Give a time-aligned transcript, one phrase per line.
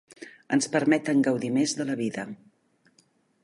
[0.55, 2.25] Ens permeten gaudir més de la vida.